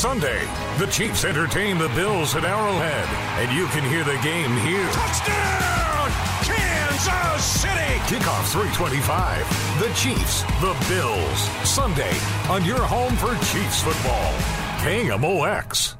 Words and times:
Sunday, 0.00 0.48
the 0.78 0.86
Chiefs 0.86 1.26
entertain 1.26 1.76
the 1.76 1.90
Bills 1.90 2.34
at 2.34 2.42
Arrowhead, 2.42 3.06
and 3.36 3.54
you 3.54 3.66
can 3.66 3.84
hear 3.84 4.02
the 4.02 4.16
game 4.22 4.56
here. 4.64 4.88
Touchdown! 4.92 6.10
Kansas 6.40 7.44
City! 7.44 8.00
Kickoff 8.08 8.50
325. 8.50 9.44
The 9.78 9.92
Chiefs, 9.92 10.40
the 10.62 10.74
Bills. 10.88 11.38
Sunday 11.68 12.16
on 12.48 12.64
your 12.64 12.80
home 12.80 13.14
for 13.16 13.34
Chiefs 13.52 13.82
football. 13.82 14.32
KMOX. 14.80 15.96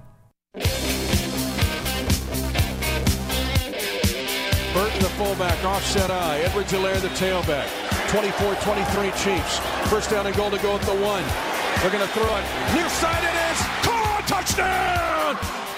Burton, 4.72 5.03
the 5.03 5.12
fullback, 5.20 5.62
offset 5.62 6.10
eye. 6.10 6.38
Edwards 6.38 6.72
Helaire, 6.72 7.03
the 7.03 7.08
tailback. 7.20 7.69
24-23 8.08 9.12
Chiefs. 9.22 9.58
First 9.91 10.08
down 10.08 10.27
and 10.27 10.34
goal 10.34 10.50
to 10.50 10.58
go 10.60 10.75
at 10.75 10.80
the 10.86 10.97
one. 11.05 11.22
They're 11.82 11.91
going 11.91 12.06
to 12.06 12.12
throw 12.14 12.25
it. 12.25 12.44
Near 12.75 12.88
side 12.88 13.25
it 13.25 13.53
is. 13.53 13.80
Touchdown! 14.31 15.36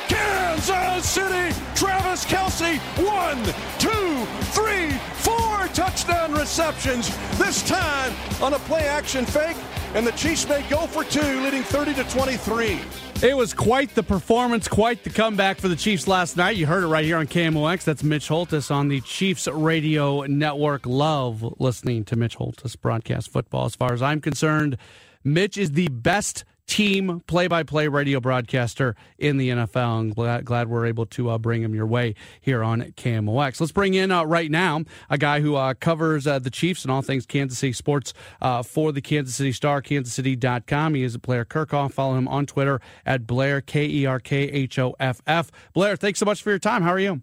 Kansas 0.09 1.09
City! 1.09 1.59
Travis 1.75 2.27
Kelce. 2.27 2.79
One, 3.03 3.43
two, 3.79 4.27
three, 4.53 4.91
four 5.23 5.67
touchdown 5.69 6.35
receptions. 6.35 7.09
This 7.39 7.67
time 7.67 8.13
on 8.43 8.53
a 8.53 8.59
play 8.59 8.83
action 8.83 9.25
fake. 9.25 9.57
And 9.95 10.07
the 10.07 10.13
Chiefs 10.13 10.47
may 10.47 10.61
go 10.69 10.87
for 10.87 11.03
two, 11.03 11.41
leading 11.41 11.63
30 11.63 11.95
to 11.95 12.05
23. 12.05 12.79
It 13.23 13.35
was 13.35 13.55
quite 13.55 13.95
the 13.95 14.03
performance, 14.03 14.69
quite 14.69 15.03
the 15.03 15.09
comeback 15.09 15.57
for 15.57 15.69
the 15.69 15.77
Chiefs 15.77 16.07
last 16.07 16.37
night. 16.37 16.59
You 16.59 16.67
heard 16.67 16.85
it 16.85 16.89
right 16.89 17.07
here 17.07 17.17
on 17.17 17.29
KMOX. 17.29 17.85
That's 17.85 18.05
Mitch 18.05 18.29
Holtis 18.29 18.71
on 18.71 18.89
the 18.89 19.01
Chiefs 19.01 19.49
Radio 19.49 20.27
Network. 20.27 20.85
Love 20.85 21.55
listening 21.59 22.05
to 22.05 22.17
Mitch 22.17 22.37
Holtis 22.37 22.79
broadcast 22.79 23.31
football. 23.31 23.65
As 23.65 23.75
far 23.75 23.95
as 23.95 24.03
I'm 24.03 24.21
concerned, 24.21 24.77
Mitch 25.25 25.57
is 25.57 25.71
the 25.71 25.89
best 25.89 26.45
team 26.67 27.23
play 27.27 27.47
by 27.47 27.63
play 27.63 27.89
radio 27.89 28.21
broadcaster 28.21 28.95
in 29.19 29.37
the 29.37 29.51
NFL. 29.51 30.01
I'm 30.01 30.11
glad, 30.11 30.45
glad 30.45 30.69
we're 30.69 30.87
able 30.87 31.07
to 31.07 31.31
uh, 31.31 31.39
bring 31.39 31.63
him 31.63 31.75
your 31.75 31.87
way 31.87 32.15
here 32.41 32.63
on 32.63 32.83
KMOX. 32.83 33.61
Let's 33.61 33.73
bring 33.73 33.95
in 33.95 34.11
uh, 34.11 34.25
right 34.25 34.51
now 34.51 34.85
a 35.11 35.19
guy 35.19 35.41
who 35.41 35.57
uh, 35.57 35.75
covers 35.75 36.27
uh, 36.27 36.39
the 36.39 36.51
Chiefs 36.51 36.83
and 36.83 36.91
all 36.91 37.03
things 37.03 37.27
Kansas 37.27 37.59
City 37.59 37.73
sports 37.73 38.15
uh, 38.41 38.63
for 38.63 38.93
the 38.93 39.01
Kansas 39.01 39.35
City 39.35 39.53
Star, 39.53 39.83
kansascity.com. 39.83 40.95
He 40.95 41.03
is 41.03 41.15
a 41.15 41.19
Blair 41.19 41.45
Kerkhoff. 41.45 41.93
Follow 41.93 42.17
him 42.17 42.29
on 42.29 42.47
Twitter 42.47 42.81
at 43.05 43.27
Blair, 43.27 43.61
K 43.61 43.87
E 43.87 44.07
R 44.07 44.21
K 44.21 44.45
H 44.45 44.79
O 44.79 44.95
F 44.99 45.21
F. 45.27 45.51
Blair, 45.75 45.97
thanks 45.97 46.19
so 46.19 46.27
much 46.27 46.43
for 46.43 46.51
your 46.51 46.59
time. 46.59 46.83
How 46.83 46.91
are 46.91 46.99
you? 46.99 47.23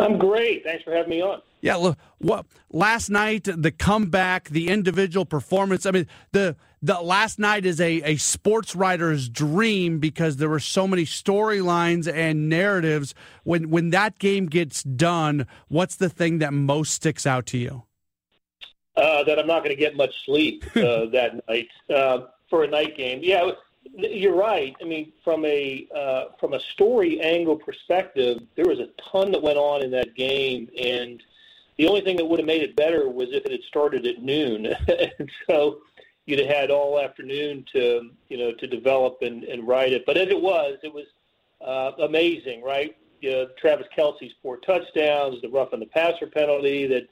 I'm 0.00 0.18
great. 0.18 0.64
Thanks 0.64 0.82
for 0.84 0.92
having 0.92 1.10
me 1.10 1.22
on. 1.22 1.42
Yeah, 1.60 1.76
look, 1.76 1.98
what 2.18 2.46
last 2.70 3.10
night 3.10 3.44
the 3.44 3.70
comeback, 3.70 4.48
the 4.48 4.68
individual 4.68 5.26
performance. 5.26 5.84
I 5.84 5.90
mean, 5.90 6.06
the 6.32 6.56
the 6.82 7.00
last 7.00 7.38
night 7.38 7.66
is 7.66 7.80
a 7.80 8.02
a 8.02 8.16
sports 8.16 8.74
writer's 8.74 9.28
dream 9.28 9.98
because 9.98 10.38
there 10.38 10.48
were 10.48 10.60
so 10.60 10.86
many 10.86 11.04
storylines 11.04 12.10
and 12.10 12.48
narratives. 12.48 13.14
When 13.44 13.68
when 13.68 13.90
that 13.90 14.18
game 14.18 14.46
gets 14.46 14.82
done, 14.82 15.46
what's 15.68 15.96
the 15.96 16.08
thing 16.08 16.38
that 16.38 16.52
most 16.52 16.92
sticks 16.94 17.26
out 17.26 17.46
to 17.46 17.58
you? 17.58 17.82
Uh, 18.96 19.22
that 19.24 19.38
I'm 19.38 19.46
not 19.46 19.62
going 19.62 19.74
to 19.74 19.80
get 19.80 19.96
much 19.96 20.14
sleep 20.24 20.64
uh, 20.76 21.06
that 21.12 21.42
night 21.48 21.68
uh, 21.94 22.26
for 22.48 22.64
a 22.64 22.68
night 22.68 22.96
game. 22.96 23.20
Yeah, 23.22 23.50
you're 23.94 24.36
right. 24.36 24.74
I 24.80 24.84
mean, 24.84 25.12
from 25.24 25.44
a 25.44 25.86
uh, 25.94 26.24
from 26.38 26.54
a 26.54 26.60
story 26.60 27.20
angle 27.20 27.56
perspective, 27.56 28.42
there 28.56 28.66
was 28.66 28.78
a 28.78 28.88
ton 29.10 29.32
that 29.32 29.42
went 29.42 29.58
on 29.58 29.82
in 29.82 29.90
that 29.92 30.14
game, 30.14 30.68
and 30.78 31.22
the 31.76 31.88
only 31.88 32.00
thing 32.00 32.16
that 32.16 32.24
would 32.24 32.38
have 32.38 32.46
made 32.46 32.62
it 32.62 32.76
better 32.76 33.08
was 33.08 33.28
if 33.32 33.44
it 33.46 33.52
had 33.52 33.62
started 33.62 34.06
at 34.06 34.22
noon. 34.22 34.66
and 35.18 35.30
so 35.48 35.78
you'd 36.26 36.38
have 36.38 36.48
had 36.48 36.70
all 36.70 37.00
afternoon 37.00 37.64
to 37.72 38.10
you 38.28 38.38
know 38.38 38.52
to 38.52 38.66
develop 38.66 39.18
and, 39.22 39.44
and 39.44 39.66
write 39.66 39.92
it. 39.92 40.04
But 40.06 40.16
as 40.16 40.28
it 40.28 40.40
was, 40.40 40.78
it 40.82 40.92
was 40.92 41.06
uh, 41.60 41.92
amazing, 42.02 42.62
right? 42.62 42.96
Uh, 43.24 43.46
Travis 43.58 43.86
Kelce's 43.96 44.32
four 44.42 44.58
touchdowns, 44.58 45.42
the 45.42 45.48
roughing 45.48 45.80
the 45.80 45.86
passer 45.86 46.26
penalty 46.26 46.86
that 46.86 47.08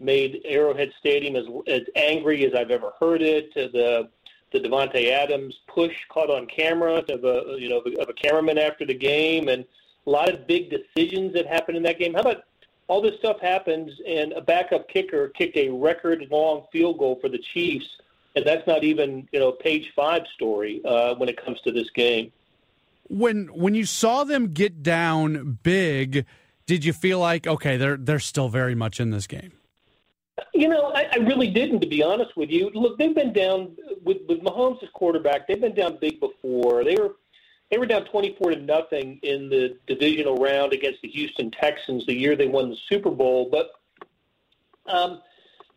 made 0.00 0.40
Arrowhead 0.44 0.92
Stadium 0.98 1.36
as 1.36 1.46
as 1.66 1.82
angry 1.96 2.44
as 2.46 2.54
I've 2.54 2.70
ever 2.70 2.92
heard 3.00 3.22
it. 3.22 3.52
To 3.54 3.68
the 3.68 4.08
the 4.52 4.60
Davante 4.60 5.10
Adams 5.10 5.54
push 5.66 5.94
caught 6.08 6.30
on 6.30 6.46
camera 6.46 7.04
of 7.08 7.24
a 7.24 7.56
you 7.58 7.68
know 7.68 7.78
of 7.78 8.08
a 8.08 8.12
cameraman 8.12 8.58
after 8.58 8.86
the 8.86 8.94
game, 8.94 9.48
and 9.48 9.64
a 10.06 10.10
lot 10.10 10.28
of 10.28 10.46
big 10.46 10.70
decisions 10.70 11.34
that 11.34 11.46
happened 11.46 11.76
in 11.76 11.82
that 11.84 11.98
game. 11.98 12.14
How 12.14 12.20
about 12.20 12.44
all 12.86 13.02
this 13.02 13.18
stuff 13.18 13.38
happens, 13.40 13.92
and 14.06 14.32
a 14.32 14.40
backup 14.40 14.88
kicker 14.88 15.28
kicked 15.28 15.56
a 15.56 15.68
record 15.68 16.26
long 16.30 16.64
field 16.72 16.98
goal 16.98 17.18
for 17.20 17.28
the 17.28 17.38
Chiefs, 17.38 17.86
and 18.34 18.44
that's 18.44 18.66
not 18.66 18.84
even 18.84 19.28
you 19.32 19.38
know 19.38 19.52
page 19.52 19.92
five 19.94 20.22
story 20.34 20.80
uh, 20.84 21.14
when 21.16 21.28
it 21.28 21.42
comes 21.42 21.60
to 21.62 21.72
this 21.72 21.90
game. 21.90 22.32
When 23.08 23.46
when 23.48 23.74
you 23.74 23.84
saw 23.84 24.24
them 24.24 24.52
get 24.52 24.82
down 24.82 25.58
big, 25.62 26.26
did 26.66 26.84
you 26.84 26.92
feel 26.92 27.18
like 27.18 27.46
okay, 27.46 27.76
they're 27.76 27.96
they're 27.96 28.18
still 28.18 28.48
very 28.48 28.74
much 28.74 29.00
in 29.00 29.10
this 29.10 29.26
game? 29.26 29.52
You 30.54 30.68
know, 30.68 30.92
I, 30.94 31.06
I 31.12 31.16
really 31.18 31.50
didn't, 31.50 31.80
to 31.80 31.86
be 31.86 32.02
honest 32.02 32.36
with 32.36 32.50
you. 32.50 32.70
Look, 32.74 32.98
they've 32.98 33.14
been 33.14 33.32
down 33.32 33.76
with 34.02 34.18
with 34.28 34.40
Mahomes 34.40 34.82
as 34.82 34.88
quarterback. 34.90 35.46
They've 35.46 35.60
been 35.60 35.74
down 35.74 35.98
big 36.00 36.20
before. 36.20 36.84
They 36.84 36.96
were 36.96 37.16
they 37.70 37.78
were 37.78 37.86
down 37.86 38.04
twenty 38.06 38.36
four 38.38 38.50
to 38.50 38.56
nothing 38.56 39.18
in 39.22 39.48
the 39.48 39.78
divisional 39.86 40.36
round 40.36 40.72
against 40.72 41.02
the 41.02 41.08
Houston 41.08 41.50
Texans 41.50 42.06
the 42.06 42.14
year 42.14 42.36
they 42.36 42.48
won 42.48 42.70
the 42.70 42.78
Super 42.88 43.10
Bowl. 43.10 43.48
But 43.50 43.72
um, 44.86 45.20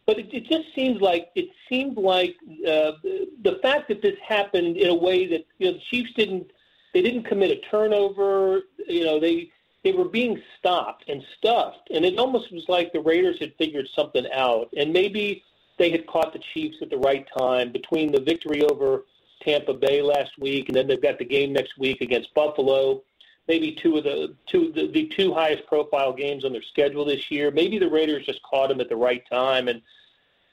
but 0.05 0.19
it, 0.19 0.33
it 0.33 0.45
just 0.45 0.73
seems 0.75 1.01
like 1.01 1.29
it 1.35 1.49
seemed 1.69 1.97
like 1.97 2.35
uh, 2.67 2.91
the 3.03 3.59
fact 3.61 3.87
that 3.89 4.01
this 4.01 4.17
happened 4.25 4.77
in 4.77 4.89
a 4.89 4.95
way 4.95 5.27
that 5.27 5.45
you 5.57 5.67
know 5.67 5.73
the 5.73 5.83
Chiefs 5.89 6.13
didn't 6.15 6.51
they 6.93 7.01
didn't 7.01 7.23
commit 7.23 7.51
a 7.51 7.61
turnover. 7.69 8.61
You 8.87 9.05
know 9.05 9.19
they 9.19 9.51
they 9.83 9.91
were 9.91 10.05
being 10.05 10.41
stopped 10.59 11.05
and 11.07 11.23
stuffed, 11.37 11.89
and 11.91 12.05
it 12.05 12.19
almost 12.19 12.51
was 12.51 12.67
like 12.69 12.93
the 12.93 12.99
Raiders 12.99 13.39
had 13.39 13.53
figured 13.57 13.87
something 13.95 14.25
out, 14.33 14.69
and 14.77 14.93
maybe 14.93 15.43
they 15.77 15.89
had 15.89 16.05
caught 16.05 16.33
the 16.33 16.39
Chiefs 16.53 16.77
at 16.81 16.89
the 16.89 16.97
right 16.97 17.27
time 17.35 17.71
between 17.71 18.11
the 18.11 18.19
victory 18.19 18.63
over 18.63 19.05
Tampa 19.41 19.73
Bay 19.73 20.01
last 20.01 20.37
week, 20.37 20.69
and 20.69 20.75
then 20.75 20.87
they've 20.87 21.01
got 21.01 21.17
the 21.17 21.25
game 21.25 21.51
next 21.53 21.77
week 21.77 22.01
against 22.01 22.33
Buffalo. 22.35 23.01
Maybe 23.47 23.71
two 23.71 23.97
of 23.97 24.03
the 24.03 24.35
two 24.45 24.71
the, 24.71 24.87
the 24.87 25.07
two 25.07 25.33
highest 25.33 25.65
profile 25.65 26.13
games 26.13 26.45
on 26.45 26.53
their 26.53 26.61
schedule 26.61 27.03
this 27.03 27.31
year. 27.31 27.49
Maybe 27.49 27.79
the 27.79 27.89
Raiders 27.89 28.25
just 28.25 28.41
caught 28.43 28.69
them 28.69 28.79
at 28.79 28.89
the 28.89 28.95
right 28.95 29.23
time, 29.27 29.67
and 29.67 29.81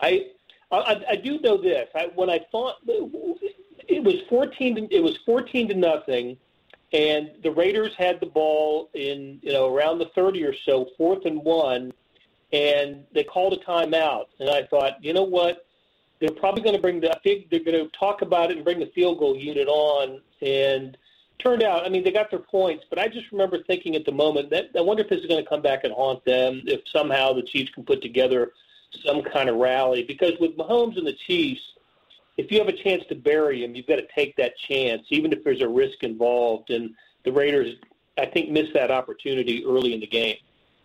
I 0.00 0.28
I, 0.72 1.04
I 1.10 1.16
do 1.16 1.38
know 1.40 1.58
this. 1.58 1.88
I, 1.94 2.10
when 2.14 2.30
I 2.30 2.40
thought 2.50 2.76
it 2.86 4.02
was 4.02 4.16
fourteen, 4.28 4.74
to, 4.76 4.94
it 4.94 5.02
was 5.02 5.18
fourteen 5.18 5.68
to 5.68 5.74
nothing 5.74 6.38
and 6.92 7.30
the 7.42 7.50
Raiders 7.50 7.92
had 7.96 8.20
the 8.20 8.26
ball 8.26 8.90
in 8.94 9.38
you 9.42 9.52
know 9.52 9.74
around 9.74 9.98
the 9.98 10.10
30 10.14 10.44
or 10.44 10.54
so, 10.64 10.88
fourth 10.96 11.24
and 11.26 11.42
one, 11.42 11.92
and 12.52 13.04
they 13.12 13.24
called 13.24 13.52
a 13.52 13.58
timeout. 13.58 14.26
And 14.40 14.48
I 14.48 14.64
thought, 14.64 15.02
you 15.02 15.12
know 15.12 15.24
what? 15.24 15.66
They're 16.20 16.30
probably 16.30 16.62
going 16.62 16.74
to 16.74 16.82
bring 16.82 17.00
the. 17.00 17.14
I 17.14 17.18
think 17.20 17.50
they're 17.50 17.60
going 17.60 17.78
to 17.78 17.90
talk 17.96 18.22
about 18.22 18.50
it 18.50 18.56
and 18.56 18.64
bring 18.64 18.80
the 18.80 18.90
field 18.94 19.18
goal 19.18 19.36
unit 19.36 19.68
on. 19.68 20.20
And 20.40 20.96
turned 21.38 21.62
out, 21.62 21.84
I 21.84 21.88
mean, 21.88 22.04
they 22.04 22.10
got 22.10 22.30
their 22.30 22.40
points, 22.40 22.84
but 22.88 22.98
I 22.98 23.08
just 23.08 23.30
remember 23.30 23.62
thinking 23.62 23.94
at 23.94 24.04
the 24.04 24.12
moment 24.12 24.50
that 24.50 24.70
I 24.76 24.80
wonder 24.80 25.02
if 25.02 25.08
this 25.08 25.20
is 25.20 25.26
going 25.26 25.42
to 25.42 25.48
come 25.48 25.62
back 25.62 25.84
and 25.84 25.92
haunt 25.92 26.24
them. 26.24 26.62
If 26.66 26.80
somehow 26.92 27.32
the 27.32 27.42
Chiefs 27.42 27.70
can 27.72 27.84
put 27.84 28.02
together 28.02 28.52
some 29.04 29.22
kind 29.22 29.48
of 29.48 29.56
rally, 29.56 30.02
because 30.02 30.32
with 30.40 30.56
Mahomes 30.56 30.96
and 30.96 31.06
the 31.06 31.16
Chiefs, 31.26 31.60
if 32.38 32.52
you 32.52 32.58
have 32.58 32.68
a 32.68 32.72
chance 32.72 33.04
to 33.08 33.16
bury 33.16 33.64
him, 33.64 33.74
you've 33.74 33.88
got 33.88 33.96
to 33.96 34.06
take 34.14 34.36
that 34.36 34.56
chance, 34.56 35.02
even 35.10 35.32
if 35.32 35.42
there's 35.42 35.60
a 35.60 35.68
risk 35.68 36.04
involved. 36.04 36.70
And 36.70 36.94
the 37.24 37.32
Raiders, 37.32 37.74
I 38.16 38.26
think, 38.26 38.50
missed 38.50 38.72
that 38.74 38.92
opportunity 38.92 39.64
early 39.66 39.92
in 39.92 40.00
the 40.00 40.06
game. 40.06 40.36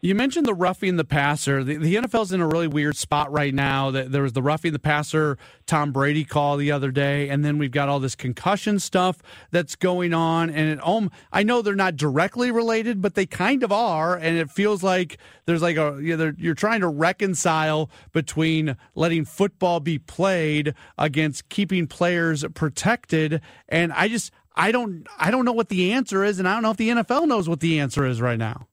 You 0.03 0.15
mentioned 0.15 0.45
the 0.45 0.53
roughing 0.53 0.97
the 0.97 1.05
passer. 1.05 1.63
The, 1.63 1.77
the 1.77 1.95
NFL's 1.95 2.33
in 2.33 2.41
a 2.41 2.45
really 2.45 2.67
weird 2.67 2.97
spot 2.97 3.31
right 3.31 3.53
now. 3.53 3.89
There 3.89 4.21
was 4.21 4.33
the 4.33 4.41
roughing 4.41 4.73
the 4.73 4.79
passer 4.79 5.37
Tom 5.65 5.93
Brady 5.93 6.25
call 6.25 6.57
the 6.57 6.73
other 6.73 6.91
day, 6.91 7.29
and 7.29 7.45
then 7.45 7.57
we've 7.57 7.71
got 7.71 7.87
all 7.87 8.01
this 8.01 8.13
concussion 8.13 8.79
stuff 8.79 9.19
that's 9.51 9.77
going 9.77 10.13
on. 10.13 10.49
And 10.49 10.71
it, 10.71 10.85
um, 10.85 11.09
I 11.31 11.43
know 11.43 11.61
they're 11.61 11.73
not 11.73 11.95
directly 11.95 12.51
related, 12.51 13.01
but 13.01 13.15
they 13.15 13.25
kind 13.25 13.63
of 13.63 13.71
are. 13.71 14.17
And 14.17 14.37
it 14.37 14.51
feels 14.51 14.83
like 14.83 15.19
there's 15.45 15.61
like 15.61 15.77
a 15.77 15.97
you 16.01 16.17
know, 16.17 16.33
you're 16.37 16.53
trying 16.53 16.81
to 16.81 16.89
reconcile 16.89 17.89
between 18.11 18.75
letting 18.95 19.23
football 19.23 19.79
be 19.79 19.99
played 19.99 20.73
against 20.97 21.47
keeping 21.47 21.87
players 21.87 22.43
protected. 22.53 23.39
And 23.69 23.93
I 23.93 24.09
just 24.09 24.33
I 24.53 24.73
don't 24.73 25.07
I 25.17 25.31
don't 25.31 25.45
know 25.45 25.53
what 25.53 25.69
the 25.69 25.93
answer 25.93 26.25
is, 26.25 26.39
and 26.39 26.47
I 26.49 26.55
don't 26.55 26.63
know 26.63 26.71
if 26.71 26.77
the 26.77 26.89
NFL 26.89 27.25
knows 27.25 27.47
what 27.47 27.61
the 27.61 27.79
answer 27.79 28.05
is 28.05 28.19
right 28.19 28.37
now. 28.37 28.67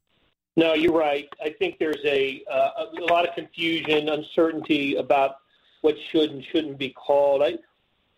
No, 0.57 0.75
you're 0.75 0.93
right. 0.93 1.29
I 1.43 1.51
think 1.51 1.79
there's 1.79 2.05
a, 2.05 2.43
uh, 2.51 2.87
a 2.99 3.05
lot 3.05 3.27
of 3.29 3.35
confusion, 3.35 4.09
uncertainty 4.09 4.97
about 4.97 5.37
what 5.81 5.95
should 6.11 6.31
and 6.31 6.45
shouldn't 6.45 6.79
be 6.79 6.91
called. 6.91 7.43
I, 7.43 7.55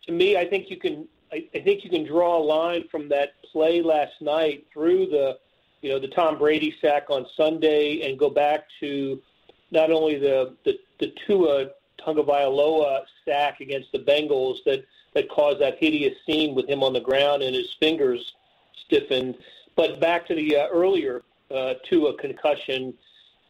to 0.06 0.12
me, 0.12 0.36
I 0.36 0.48
think 0.48 0.70
you 0.70 0.76
can. 0.76 1.06
I, 1.32 1.48
I 1.54 1.60
think 1.60 1.82
you 1.82 1.88
can 1.88 2.04
draw 2.04 2.36
a 2.36 2.42
line 2.42 2.84
from 2.90 3.08
that 3.08 3.40
play 3.50 3.80
last 3.80 4.20
night 4.20 4.66
through 4.72 5.06
the, 5.06 5.38
you 5.80 5.90
know, 5.90 5.98
the 5.98 6.08
Tom 6.08 6.38
Brady 6.38 6.74
sack 6.80 7.08
on 7.08 7.26
Sunday, 7.36 8.02
and 8.02 8.18
go 8.18 8.28
back 8.28 8.66
to 8.80 9.20
not 9.70 9.90
only 9.90 10.18
the 10.18 10.56
the, 10.64 10.78
the 10.98 11.12
Tua 11.26 11.70
Tagovailoa 12.00 13.02
sack 13.24 13.60
against 13.60 13.92
the 13.92 13.98
Bengals 13.98 14.56
that 14.66 14.84
that 15.14 15.28
caused 15.30 15.60
that 15.60 15.78
hideous 15.78 16.14
scene 16.26 16.54
with 16.54 16.68
him 16.68 16.82
on 16.82 16.92
the 16.92 17.00
ground 17.00 17.42
and 17.42 17.54
his 17.54 17.72
fingers 17.78 18.32
stiffened, 18.86 19.36
but 19.76 20.00
back 20.00 20.26
to 20.26 20.34
the 20.34 20.56
uh, 20.56 20.68
earlier 20.68 21.22
uh, 21.52 21.74
to 21.90 22.06
a 22.06 22.14
concussion 22.18 22.94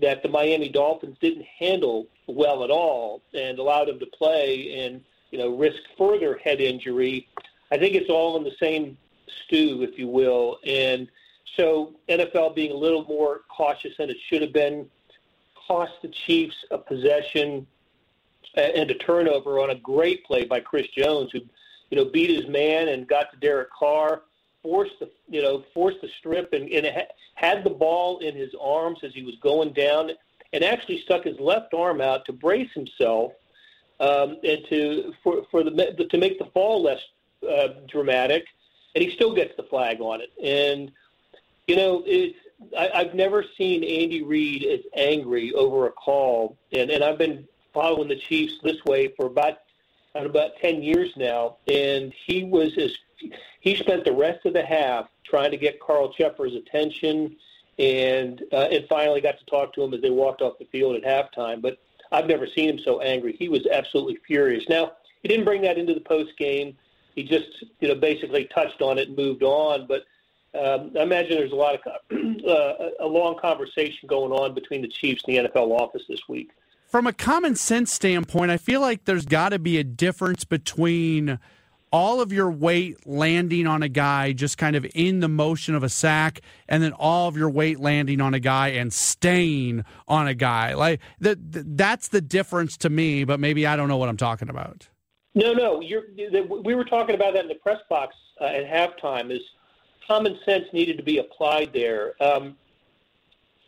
that 0.00 0.22
the 0.22 0.28
Miami 0.28 0.68
Dolphins 0.68 1.16
didn't 1.20 1.44
handle 1.44 2.08
well 2.26 2.64
at 2.64 2.70
all 2.70 3.22
and 3.34 3.58
allowed 3.58 3.88
him 3.88 3.98
to 4.00 4.06
play 4.06 4.84
and 4.84 5.02
you 5.30 5.38
know 5.38 5.56
risk 5.56 5.78
further 5.96 6.38
head 6.38 6.60
injury. 6.60 7.28
I 7.70 7.78
think 7.78 7.94
it's 7.94 8.10
all 8.10 8.36
in 8.36 8.44
the 8.44 8.54
same 8.60 8.96
stew, 9.44 9.82
if 9.82 9.98
you 9.98 10.08
will, 10.08 10.58
and 10.66 11.08
so 11.56 11.94
NFL 12.08 12.54
being 12.54 12.72
a 12.72 12.76
little 12.76 13.04
more 13.04 13.42
cautious 13.48 13.96
than 13.98 14.10
it 14.10 14.16
should 14.28 14.42
have 14.42 14.52
been 14.52 14.88
cost 15.66 15.92
the 16.02 16.08
Chiefs 16.08 16.56
a 16.70 16.78
possession 16.78 17.66
and 18.54 18.90
a 18.90 18.94
turnover 18.94 19.58
on 19.60 19.70
a 19.70 19.74
great 19.74 20.24
play 20.24 20.44
by 20.44 20.60
Chris 20.60 20.86
Jones, 20.88 21.30
who 21.32 21.40
you 21.90 21.96
know 21.96 22.04
beat 22.04 22.30
his 22.30 22.48
man 22.48 22.88
and 22.88 23.06
got 23.06 23.30
to 23.32 23.38
Derek 23.38 23.70
Carr 23.70 24.22
forced 24.62 24.98
the 25.00 25.10
you 25.28 25.42
know 25.42 25.64
forced 25.74 26.00
the 26.00 26.08
strip 26.18 26.52
and, 26.52 26.68
and 26.70 27.06
had 27.34 27.64
the 27.64 27.70
ball 27.70 28.18
in 28.18 28.34
his 28.34 28.50
arms 28.60 29.00
as 29.02 29.12
he 29.12 29.22
was 29.22 29.34
going 29.42 29.72
down, 29.72 30.10
and 30.52 30.64
actually 30.64 31.00
stuck 31.00 31.24
his 31.24 31.38
left 31.40 31.74
arm 31.74 32.00
out 32.00 32.24
to 32.26 32.32
brace 32.32 32.70
himself 32.72 33.32
um, 34.00 34.36
and 34.44 34.64
to 34.68 35.14
for 35.22 35.44
for 35.50 35.62
the 35.64 36.06
to 36.10 36.18
make 36.18 36.38
the 36.38 36.46
fall 36.46 36.82
less 36.82 37.00
uh, 37.48 37.68
dramatic, 37.88 38.44
and 38.94 39.04
he 39.04 39.10
still 39.10 39.34
gets 39.34 39.56
the 39.56 39.62
flag 39.64 40.00
on 40.00 40.20
it. 40.20 40.32
And 40.42 40.90
you 41.66 41.76
know 41.76 42.02
it's 42.06 42.38
I, 42.78 42.90
I've 42.94 43.14
never 43.14 43.44
seen 43.56 43.82
Andy 43.82 44.22
Reid 44.22 44.64
as 44.64 44.80
angry 44.94 45.52
over 45.52 45.86
a 45.86 45.92
call, 45.92 46.56
and 46.72 46.90
and 46.90 47.02
I've 47.02 47.18
been 47.18 47.46
following 47.72 48.08
the 48.08 48.16
Chiefs 48.16 48.54
this 48.62 48.84
way 48.84 49.08
for 49.16 49.26
about 49.26 49.58
about 50.14 50.56
10 50.60 50.82
years 50.82 51.10
now, 51.16 51.56
and 51.68 52.12
he 52.26 52.44
was 52.44 52.76
as 52.76 52.92
he 53.60 53.76
spent 53.76 54.04
the 54.04 54.12
rest 54.12 54.44
of 54.46 54.52
the 54.52 54.64
half 54.64 55.06
trying 55.24 55.50
to 55.50 55.56
get 55.56 55.80
Carl 55.80 56.12
Cheffers' 56.12 56.54
attention, 56.54 57.36
and 57.78 58.42
uh, 58.52 58.68
and 58.70 58.86
finally 58.88 59.20
got 59.20 59.38
to 59.38 59.44
talk 59.46 59.72
to 59.74 59.82
him 59.82 59.94
as 59.94 60.00
they 60.00 60.10
walked 60.10 60.42
off 60.42 60.58
the 60.58 60.66
field 60.66 60.96
at 60.96 61.04
halftime. 61.04 61.62
But 61.62 61.78
I've 62.10 62.26
never 62.26 62.46
seen 62.46 62.68
him 62.68 62.78
so 62.78 63.00
angry. 63.00 63.34
He 63.38 63.48
was 63.48 63.66
absolutely 63.66 64.18
furious. 64.26 64.64
Now 64.68 64.92
he 65.22 65.28
didn't 65.28 65.44
bring 65.44 65.62
that 65.62 65.78
into 65.78 65.94
the 65.94 66.00
post 66.00 66.36
game. 66.38 66.76
He 67.14 67.22
just 67.22 67.64
you 67.80 67.88
know 67.88 67.94
basically 67.94 68.46
touched 68.46 68.82
on 68.82 68.98
it 68.98 69.08
and 69.08 69.16
moved 69.16 69.42
on. 69.42 69.86
But 69.86 70.04
um, 70.58 70.92
I 70.98 71.02
imagine 71.02 71.36
there's 71.36 71.52
a 71.52 71.56
lot 71.56 71.74
of 71.74 71.80
uh, 72.46 72.90
a 73.00 73.06
long 73.06 73.38
conversation 73.38 74.06
going 74.06 74.32
on 74.32 74.54
between 74.54 74.82
the 74.82 74.88
Chiefs 74.88 75.22
and 75.26 75.36
the 75.36 75.48
NFL 75.48 75.80
office 75.80 76.02
this 76.08 76.28
week. 76.28 76.50
From 76.88 77.06
a 77.06 77.12
common 77.14 77.56
sense 77.56 77.90
standpoint, 77.90 78.50
I 78.50 78.58
feel 78.58 78.82
like 78.82 79.06
there's 79.06 79.24
got 79.24 79.48
to 79.50 79.58
be 79.58 79.78
a 79.78 79.84
difference 79.84 80.44
between 80.44 81.38
all 81.92 82.20
of 82.20 82.32
your 82.32 82.50
weight 82.50 83.06
landing 83.06 83.66
on 83.66 83.82
a 83.82 83.88
guy 83.88 84.32
just 84.32 84.56
kind 84.56 84.74
of 84.74 84.86
in 84.94 85.20
the 85.20 85.28
motion 85.28 85.74
of 85.74 85.82
a 85.82 85.88
sack 85.88 86.40
and 86.68 86.82
then 86.82 86.92
all 86.92 87.28
of 87.28 87.36
your 87.36 87.50
weight 87.50 87.78
landing 87.78 88.20
on 88.20 88.32
a 88.32 88.40
guy 88.40 88.68
and 88.68 88.92
staying 88.92 89.84
on 90.08 90.26
a 90.26 90.34
guy. 90.34 90.74
Like 90.74 91.00
that 91.20 91.38
that's 91.76 92.08
the 92.08 92.20
difference 92.20 92.76
to 92.78 92.90
me 92.90 93.24
but 93.24 93.38
maybe 93.38 93.66
i 93.66 93.76
don't 93.76 93.88
know 93.88 93.98
what 93.98 94.08
i'm 94.08 94.16
talking 94.16 94.48
about. 94.48 94.88
No 95.34 95.52
no 95.52 95.78
we 95.78 96.74
were 96.74 96.84
talking 96.84 97.14
about 97.14 97.34
that 97.34 97.42
in 97.42 97.48
the 97.48 97.54
press 97.56 97.80
box 97.88 98.16
uh, 98.40 98.44
at 98.44 98.66
halftime 98.66 99.30
is 99.30 99.42
common 100.06 100.38
sense 100.44 100.64
needed 100.72 100.96
to 100.96 101.02
be 101.02 101.18
applied 101.18 101.72
there. 101.72 102.14
Um, 102.20 102.56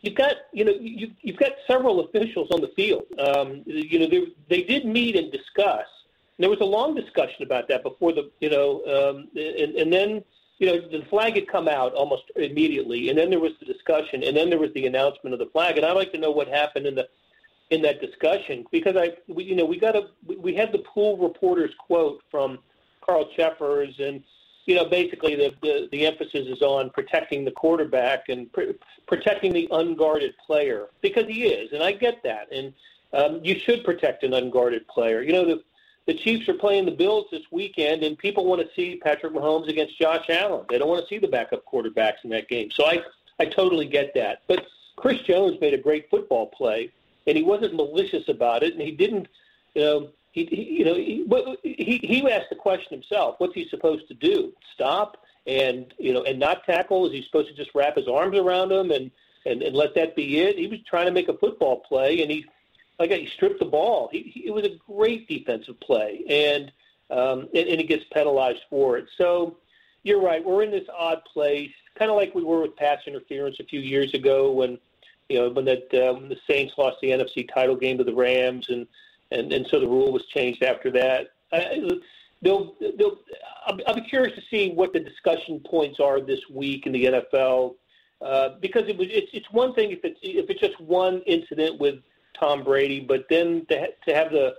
you've 0.01 0.15
got 0.15 0.35
you 0.51 0.65
know 0.65 0.73
you, 0.79 1.11
you've 1.21 1.37
got 1.37 1.51
several 1.67 2.01
officials 2.01 2.49
on 2.51 2.61
the 2.61 2.71
field. 2.75 3.05
Um, 3.19 3.63
you 3.65 3.99
know 3.99 4.07
they, 4.07 4.27
they 4.49 4.63
did 4.63 4.85
meet 4.85 5.15
and 5.15 5.31
discuss 5.31 5.85
there 6.37 6.49
was 6.49 6.59
a 6.59 6.65
long 6.65 6.95
discussion 6.95 7.43
about 7.43 7.67
that 7.69 7.83
before 7.83 8.11
the, 8.13 8.29
you 8.41 8.49
know, 8.49 8.81
um, 8.85 9.27
and, 9.35 9.75
and 9.75 9.93
then, 9.93 10.23
you 10.57 10.67
know, 10.67 10.79
the 10.89 11.05
flag 11.09 11.35
had 11.35 11.47
come 11.47 11.67
out 11.67 11.93
almost 11.93 12.23
immediately, 12.35 13.09
and 13.09 13.17
then 13.17 13.29
there 13.29 13.39
was 13.39 13.53
the 13.59 13.65
discussion, 13.65 14.23
and 14.23 14.35
then 14.35 14.49
there 14.49 14.59
was 14.59 14.73
the 14.73 14.85
announcement 14.85 15.33
of 15.33 15.39
the 15.39 15.47
flag, 15.47 15.77
and 15.77 15.85
I'd 15.85 15.93
like 15.93 16.11
to 16.13 16.17
know 16.17 16.31
what 16.31 16.47
happened 16.47 16.85
in 16.85 16.95
the 16.95 17.07
in 17.71 17.81
that 17.81 17.99
discussion 17.99 18.63
because 18.71 18.95
I, 18.95 19.13
we, 19.27 19.43
you 19.43 19.55
know, 19.55 19.65
we 19.65 19.79
got 19.79 19.95
a 19.95 20.09
we 20.39 20.53
had 20.53 20.71
the 20.71 20.79
pool 20.79 21.17
reporter's 21.17 21.73
quote 21.79 22.21
from 22.29 22.59
Carl 23.01 23.27
Cheffers, 23.35 23.99
and 23.99 24.23
you 24.65 24.75
know, 24.75 24.85
basically 24.85 25.35
the, 25.35 25.53
the 25.61 25.89
the 25.91 26.05
emphasis 26.05 26.47
is 26.47 26.61
on 26.61 26.89
protecting 26.91 27.43
the 27.43 27.51
quarterback 27.51 28.29
and 28.29 28.51
pr- 28.53 28.77
protecting 29.07 29.51
the 29.53 29.67
unguarded 29.71 30.35
player 30.45 30.87
because 31.01 31.25
he 31.27 31.45
is, 31.45 31.71
and 31.73 31.83
I 31.83 31.91
get 31.91 32.23
that, 32.23 32.51
and 32.51 32.73
um, 33.13 33.39
you 33.43 33.59
should 33.59 33.83
protect 33.83 34.23
an 34.23 34.33
unguarded 34.33 34.87
player. 34.87 35.21
You 35.21 35.33
know, 35.33 35.45
the 35.45 35.63
the 36.05 36.13
Chiefs 36.13 36.47
are 36.47 36.53
playing 36.53 36.85
the 36.85 36.91
Bills 36.91 37.25
this 37.31 37.43
weekend, 37.51 38.03
and 38.03 38.17
people 38.17 38.45
want 38.45 38.61
to 38.61 38.73
see 38.75 38.97
Patrick 38.97 39.33
Mahomes 39.33 39.67
against 39.67 39.97
Josh 39.97 40.29
Allen. 40.29 40.65
They 40.69 40.77
don't 40.77 40.87
want 40.87 41.01
to 41.01 41.07
see 41.07 41.17
the 41.17 41.27
backup 41.27 41.65
quarterbacks 41.65 42.23
in 42.23 42.29
that 42.29 42.47
game. 42.47 42.69
So 42.71 42.85
I, 42.85 43.01
I 43.39 43.45
totally 43.45 43.87
get 43.87 44.13
that. 44.13 44.41
But 44.47 44.67
Chris 44.95 45.21
Jones 45.21 45.59
made 45.59 45.73
a 45.73 45.79
great 45.79 46.09
football 46.09 46.47
play, 46.47 46.91
and 47.25 47.35
he 47.35 47.43
wasn't 47.43 47.75
malicious 47.75 48.29
about 48.29 48.61
it, 48.61 48.73
and 48.73 48.81
he 48.81 48.91
didn't, 48.91 49.27
you 49.73 49.81
know, 49.81 50.09
he, 50.31 50.45
he 50.45 50.63
you 50.79 50.85
know, 50.85 50.95
he, 51.63 51.73
he 51.73 51.97
he 51.97 52.31
asked 52.31 52.49
the 52.49 52.55
question 52.55 52.93
himself: 52.93 53.35
What's 53.39 53.55
he 53.55 53.67
supposed 53.67 54.07
to 54.09 54.13
do? 54.13 54.53
Stop 54.73 55.17
and 55.47 55.93
you 55.97 56.13
know, 56.13 56.23
and 56.23 56.39
not 56.39 56.65
tackle? 56.65 57.07
Is 57.07 57.13
he 57.13 57.23
supposed 57.23 57.47
to 57.49 57.55
just 57.55 57.73
wrap 57.73 57.95
his 57.95 58.07
arms 58.07 58.37
around 58.37 58.71
him 58.71 58.91
and 58.91 59.09
and, 59.45 59.63
and 59.63 59.75
let 59.75 59.95
that 59.95 60.15
be 60.15 60.39
it? 60.39 60.57
He 60.57 60.67
was 60.67 60.79
trying 60.87 61.05
to 61.05 61.11
make 61.11 61.29
a 61.29 61.37
football 61.37 61.77
play, 61.77 62.21
and 62.21 62.29
he 62.29 62.45
like 62.99 63.11
he 63.11 63.27
stripped 63.27 63.59
the 63.59 63.65
ball. 63.65 64.09
He, 64.11 64.21
he, 64.21 64.47
it 64.47 64.53
was 64.53 64.65
a 64.65 64.77
great 64.87 65.27
defensive 65.27 65.79
play, 65.79 66.23
and, 66.29 66.71
um, 67.09 67.49
and 67.53 67.67
and 67.67 67.79
he 67.79 67.85
gets 67.85 68.05
penalized 68.13 68.61
for 68.69 68.97
it. 68.97 69.07
So 69.17 69.57
you're 70.03 70.21
right. 70.21 70.43
We're 70.43 70.63
in 70.63 70.71
this 70.71 70.87
odd 70.95 71.23
place, 71.25 71.71
kind 71.97 72.11
of 72.11 72.17
like 72.17 72.33
we 72.35 72.43
were 72.43 72.61
with 72.61 72.75
pass 72.75 73.01
interference 73.07 73.59
a 73.59 73.65
few 73.65 73.79
years 73.79 74.13
ago 74.13 74.51
when 74.51 74.77
you 75.29 75.39
know 75.39 75.49
when 75.49 75.65
that 75.65 75.93
um, 76.07 76.29
the 76.29 76.37
Saints 76.47 76.73
lost 76.77 76.97
the 77.01 77.09
NFC 77.09 77.51
title 77.51 77.75
game 77.75 77.97
to 77.97 78.03
the 78.03 78.13
Rams, 78.13 78.69
and 78.69 78.87
and 79.31 79.51
and 79.51 79.67
so 79.67 79.79
the 79.79 79.87
rule 79.87 80.11
was 80.11 80.25
changed 80.27 80.63
after 80.63 80.91
that. 80.91 81.31
I, 81.51 81.89
they'll, 82.41 82.75
they'll, 82.79 83.17
I'll, 83.65 83.77
I'll 83.87 83.95
be 83.95 84.01
curious 84.01 84.35
to 84.35 84.43
see 84.49 84.71
what 84.71 84.93
the 84.93 84.99
discussion 84.99 85.59
points 85.59 85.99
are 85.99 86.21
this 86.21 86.41
week 86.49 86.85
in 86.85 86.93
the 86.93 87.05
NFL. 87.05 87.75
Uh, 88.21 88.49
because 88.61 88.87
it 88.87 88.97
was, 88.97 89.07
it's, 89.11 89.29
it's 89.33 89.51
one 89.51 89.73
thing 89.73 89.91
if 89.91 89.99
it's 90.03 90.19
if 90.23 90.49
it's 90.49 90.61
just 90.61 90.79
one 90.79 91.21
incident 91.25 91.79
with 91.79 91.95
Tom 92.39 92.63
Brady, 92.63 92.99
but 92.99 93.25
then 93.29 93.65
to, 93.69 93.87
to 94.07 94.13
have 94.13 94.31
the 94.31 94.55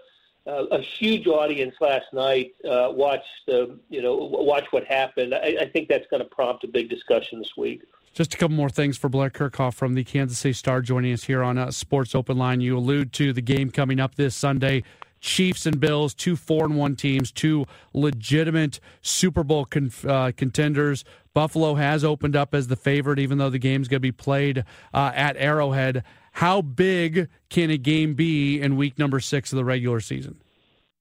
uh, 0.47 0.67
a 0.71 0.81
huge 0.81 1.27
audience 1.27 1.75
last 1.81 2.07
night 2.13 2.55
uh, 2.65 2.89
watch 2.91 3.25
the 3.47 3.79
you 3.89 4.01
know 4.01 4.15
watch 4.15 4.65
what 4.71 4.85
happened. 4.85 5.35
I, 5.35 5.57
I 5.63 5.71
think 5.73 5.89
that's 5.89 6.07
going 6.09 6.23
to 6.23 6.29
prompt 6.29 6.65
a 6.65 6.69
big 6.69 6.89
discussion 6.89 7.39
this 7.39 7.57
week. 7.57 7.83
Just 8.13 8.33
a 8.33 8.39
couple 8.39 8.57
more 8.57 8.71
things 8.71 8.97
for 8.97 9.11
Blair 9.11 9.29
Kerkhoff 9.29 9.75
from 9.75 9.95
the 9.95 10.03
Kansas 10.03 10.39
City 10.39 10.55
Star 10.55 10.81
joining 10.81 11.13
us 11.13 11.25
here 11.25 11.43
on 11.43 11.59
uh, 11.59 11.71
Sports 11.71 12.15
Open 12.15 12.39
Line. 12.39 12.61
You 12.61 12.79
allude 12.79 13.13
to 13.15 13.33
the 13.33 13.43
game 13.43 13.71
coming 13.71 14.01
up 14.01 14.15
this 14.15 14.35
Sunday. 14.35 14.85
Chiefs 15.21 15.67
and 15.67 15.81
Bills, 15.81 16.15
two 16.15 16.37
four 16.37 16.65
and 16.65 16.77
one 16.77 16.95
teams, 16.95 17.33
two 17.33 17.67
legitimate 17.93 18.81
Super 19.03 19.43
Bowl 19.43 19.65
con- 19.65 19.91
uh, 20.07 20.33
contenders. 20.37 21.05
Buffalo 21.35 21.75
has 21.75 22.05
opened 22.05 22.37
up 22.37 22.55
as 22.55 22.69
the 22.69 22.77
favorite, 22.77 23.19
even 23.19 23.37
though 23.37 23.51
the 23.51 23.59
game's 23.59 23.89
going 23.89 23.99
to 23.99 24.01
be 24.01 24.13
played 24.13 24.65
uh, 24.95 25.13
at 25.15 25.37
Arrowhead. 25.37 26.05
How 26.37 26.61
big 26.61 27.31
can 27.49 27.71
a 27.71 27.79
game 27.79 28.13
be 28.13 28.61
in 28.61 28.77
week 28.77 28.99
number 28.99 29.21
six 29.21 29.55
of 29.55 29.57
the 29.57 29.65
regular 29.65 30.01
season? 30.01 30.37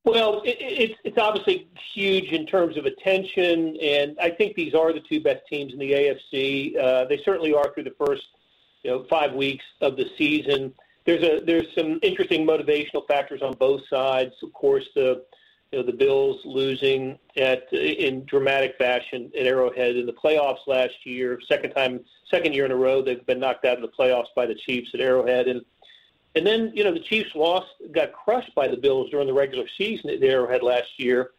Well, 0.05 0.41
it, 0.45 0.55
it, 0.61 0.97
it's 1.03 1.17
obviously 1.17 1.67
huge 1.93 2.31
in 2.31 2.45
terms 2.45 2.77
of 2.77 2.85
attention, 2.85 3.75
and 3.81 4.15
I 4.21 4.29
think 4.29 4.55
these 4.55 4.73
are 4.73 4.93
the 4.93 5.01
two 5.01 5.19
best 5.19 5.41
teams 5.49 5.73
in 5.73 5.79
the 5.79 5.91
AFC. 5.91 6.77
Uh, 6.77 7.03
they 7.09 7.19
certainly 7.25 7.53
are 7.53 7.69
through 7.73 7.83
the 7.83 7.95
first, 7.99 8.23
you 8.83 8.91
know, 8.91 9.05
five 9.09 9.33
weeks 9.33 9.65
of 9.81 9.97
the 9.97 10.05
season. 10.17 10.73
There's 11.05 11.21
a 11.21 11.43
there's 11.45 11.67
some 11.77 11.99
interesting 12.01 12.47
motivational 12.47 13.05
factors 13.05 13.41
on 13.41 13.55
both 13.55 13.81
sides. 13.89 14.35
Of 14.41 14.53
course, 14.53 14.85
the 14.95 15.25
you 15.71 15.79
know 15.79 15.85
the 15.85 15.93
Bills 15.93 16.41
losing 16.45 17.17
at 17.37 17.71
in 17.73 18.25
dramatic 18.25 18.75
fashion 18.77 19.31
at 19.37 19.45
Arrowhead 19.45 19.95
in 19.95 20.05
the 20.05 20.13
playoffs 20.13 20.67
last 20.67 21.05
year, 21.05 21.39
second 21.47 21.71
time, 21.71 21.99
second 22.29 22.53
year 22.53 22.65
in 22.65 22.71
a 22.71 22.75
row 22.75 23.01
they've 23.01 23.25
been 23.25 23.39
knocked 23.39 23.65
out 23.65 23.77
of 23.77 23.81
the 23.81 23.95
playoffs 23.97 24.33
by 24.35 24.45
the 24.45 24.55
Chiefs 24.55 24.91
at 24.93 25.01
Arrowhead, 25.01 25.47
and 25.47 25.65
and 26.35 26.45
then, 26.45 26.71
you 26.75 26.83
know, 26.83 26.93
the 26.93 26.99
Chiefs 26.99 27.33
lost, 27.33 27.67
got 27.93 28.11
crushed 28.11 28.53
by 28.55 28.67
the 28.67 28.75
Bills 28.75 29.09
during 29.09 29.27
the 29.27 29.33
regular 29.33 29.65
season 29.77 30.09
at 30.09 30.21
Arrowhead 30.21 30.61
last 30.61 30.99
year. 30.99 31.31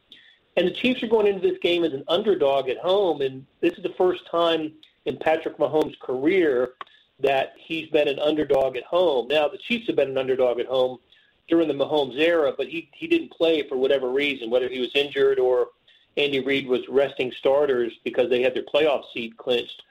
And 0.57 0.67
the 0.67 0.73
Chiefs 0.73 1.03
are 1.03 1.09
going 1.09 1.27
into 1.27 1.47
this 1.47 1.59
game 1.59 1.85
as 1.85 1.93
an 1.93 2.03
underdog 2.09 2.71
at 2.71 2.79
home. 2.79 3.21
And 3.21 3.47
this 3.61 3.75
is 3.75 3.83
the 3.83 3.95
first 3.99 4.27
time 4.31 4.73
in 5.05 5.19
Patrick 5.19 5.59
Mahomes' 5.59 5.99
career 6.01 6.73
that 7.21 7.53
he's 7.59 7.91
been 7.91 8.09
an 8.09 8.19
underdog 8.19 8.77
at 8.77 8.85
home. 8.85 9.29
Now, 9.29 9.49
the 9.49 9.59
Chiefs 9.59 9.87
have 9.89 9.97
been 9.97 10.11
an 10.11 10.19
underdog 10.19 10.61
at 10.61 10.67
home 10.67 10.99
during 11.49 11.69
the 11.69 11.75
Mahomes 11.75 12.19
era, 12.19 12.53
but 12.57 12.69
he, 12.69 12.89
he 12.93 13.07
didn't 13.07 13.31
play 13.31 13.67
for 13.69 13.77
whatever 13.77 14.11
reason, 14.11 14.51
whether 14.51 14.69
he 14.69 14.81
was 14.81 14.91
injured 14.95 15.39
or 15.39 15.69
Andy 16.17 16.41
Reid 16.41 16.67
was 16.67 16.89
resting 16.89 17.31
starters 17.33 17.93
because 18.05 18.31
they 18.31 18.43
had 18.43 18.55
their 18.55 18.65
playoff 18.65 19.05
seed 19.13 19.37
clinched. 19.37 19.83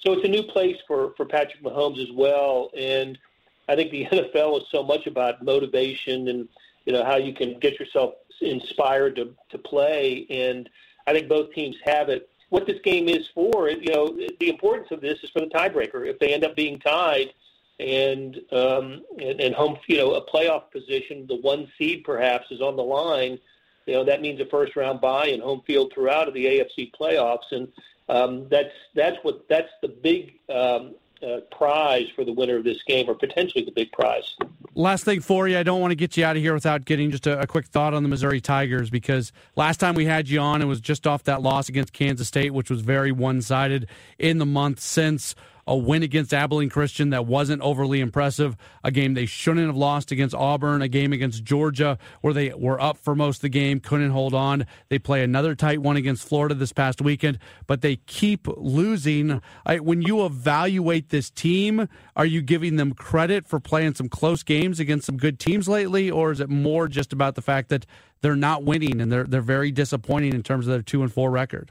So 0.00 0.12
it's 0.12 0.24
a 0.24 0.28
new 0.28 0.42
place 0.42 0.76
for, 0.86 1.12
for 1.16 1.26
Patrick 1.26 1.62
Mahomes 1.62 2.02
as 2.02 2.12
well. 2.12 2.70
And– 2.76 3.18
I 3.70 3.76
think 3.76 3.92
the 3.92 4.06
NFL 4.12 4.58
is 4.58 4.68
so 4.70 4.82
much 4.82 5.06
about 5.06 5.42
motivation 5.42 6.28
and 6.28 6.48
you 6.84 6.92
know 6.92 7.04
how 7.04 7.16
you 7.16 7.32
can 7.32 7.58
get 7.58 7.78
yourself 7.78 8.14
inspired 8.40 9.16
to 9.16 9.34
to 9.50 9.58
play, 9.58 10.26
and 10.28 10.68
I 11.06 11.12
think 11.12 11.28
both 11.28 11.52
teams 11.52 11.76
have 11.84 12.08
it. 12.08 12.28
What 12.48 12.66
this 12.66 12.80
game 12.82 13.08
is 13.08 13.28
for, 13.32 13.68
you 13.68 13.92
know, 13.92 14.18
the 14.40 14.48
importance 14.48 14.88
of 14.90 15.00
this 15.00 15.22
is 15.22 15.30
for 15.30 15.38
the 15.38 15.46
tiebreaker. 15.46 16.08
If 16.08 16.18
they 16.18 16.34
end 16.34 16.42
up 16.42 16.56
being 16.56 16.80
tied, 16.80 17.32
and 17.80 18.36
um, 18.52 19.02
and, 19.18 19.40
and 19.40 19.54
home, 19.54 19.78
you 19.86 19.96
know, 19.96 20.14
a 20.14 20.26
playoff 20.26 20.70
position, 20.70 21.26
the 21.26 21.36
one 21.36 21.70
seed 21.78 22.04
perhaps 22.04 22.50
is 22.50 22.60
on 22.60 22.76
the 22.76 22.82
line. 22.82 23.38
You 23.86 23.94
know, 23.94 24.04
that 24.04 24.20
means 24.20 24.40
a 24.40 24.46
first 24.46 24.76
round 24.76 25.00
bye 25.00 25.28
and 25.28 25.42
home 25.42 25.62
field 25.66 25.92
throughout 25.92 26.28
of 26.28 26.34
the 26.34 26.44
AFC 26.44 26.92
playoffs, 26.92 27.50
and 27.50 27.68
um, 28.08 28.48
that's 28.48 28.74
that's 28.94 29.16
what 29.22 29.48
that's 29.48 29.70
the 29.80 29.88
big 29.88 30.34
um, 30.48 30.94
uh, 31.26 31.40
prize 31.50 32.06
for 32.14 32.24
the 32.24 32.32
winner 32.32 32.56
of 32.56 32.64
this 32.64 32.82
game, 32.84 33.08
or 33.08 33.14
potentially 33.14 33.64
the 33.64 33.72
big 33.72 33.90
prize. 33.92 34.36
Last 34.74 35.04
thing 35.04 35.20
for 35.20 35.48
you, 35.48 35.58
I 35.58 35.62
don't 35.62 35.80
want 35.80 35.90
to 35.90 35.96
get 35.96 36.16
you 36.16 36.24
out 36.24 36.36
of 36.36 36.42
here 36.42 36.54
without 36.54 36.84
getting 36.84 37.10
just 37.10 37.26
a, 37.26 37.40
a, 37.40 37.46
quick 37.46 37.66
thought 37.66 37.92
on 37.92 38.02
the 38.02 38.08
Missouri 38.08 38.40
Tigers 38.40 38.88
because 38.88 39.32
last 39.56 39.78
time 39.78 39.94
we 39.94 40.04
had 40.04 40.28
you 40.28 40.40
on, 40.40 40.62
it 40.62 40.66
was 40.66 40.80
just 40.80 41.06
off 41.06 41.24
that 41.24 41.42
loss 41.42 41.68
against 41.68 41.92
Kansas 41.92 42.28
State, 42.28 42.54
which 42.54 42.70
was 42.70 42.80
very 42.80 43.12
one 43.12 43.42
sided 43.42 43.88
in 44.18 44.38
the 44.38 44.46
month 44.46 44.80
since 44.80 45.34
a 45.70 45.76
win 45.76 46.02
against 46.02 46.34
Abilene 46.34 46.68
Christian 46.68 47.10
that 47.10 47.26
wasn't 47.26 47.62
overly 47.62 48.00
impressive, 48.00 48.56
a 48.82 48.90
game 48.90 49.14
they 49.14 49.24
shouldn't 49.24 49.68
have 49.68 49.76
lost 49.76 50.10
against 50.10 50.34
Auburn, 50.34 50.82
a 50.82 50.88
game 50.88 51.12
against 51.12 51.44
Georgia 51.44 51.96
where 52.22 52.34
they 52.34 52.52
were 52.52 52.80
up 52.80 52.98
for 52.98 53.14
most 53.14 53.36
of 53.36 53.42
the 53.42 53.48
game, 53.50 53.78
couldn't 53.78 54.10
hold 54.10 54.34
on. 54.34 54.66
They 54.88 54.98
play 54.98 55.22
another 55.22 55.54
tight 55.54 55.80
one 55.80 55.96
against 55.96 56.26
Florida 56.26 56.56
this 56.56 56.72
past 56.72 57.00
weekend, 57.00 57.38
but 57.68 57.82
they 57.82 57.96
keep 57.96 58.48
losing. 58.56 59.40
I, 59.64 59.78
when 59.78 60.02
you 60.02 60.26
evaluate 60.26 61.10
this 61.10 61.30
team, 61.30 61.88
are 62.16 62.26
you 62.26 62.42
giving 62.42 62.74
them 62.74 62.92
credit 62.92 63.46
for 63.46 63.60
playing 63.60 63.94
some 63.94 64.08
close 64.08 64.42
games 64.42 64.80
against 64.80 65.06
some 65.06 65.18
good 65.18 65.38
teams 65.38 65.68
lately, 65.68 66.10
or 66.10 66.32
is 66.32 66.40
it 66.40 66.48
more 66.48 66.88
just 66.88 67.12
about 67.12 67.36
the 67.36 67.42
fact 67.42 67.68
that 67.68 67.86
they're 68.22 68.34
not 68.34 68.64
winning 68.64 69.00
and 69.00 69.12
they're 69.12 69.24
they're 69.24 69.40
very 69.40 69.70
disappointing 69.70 70.34
in 70.34 70.42
terms 70.42 70.66
of 70.66 70.72
their 70.72 70.82
two 70.82 71.02
and 71.02 71.12
four 71.12 71.30
record? 71.30 71.70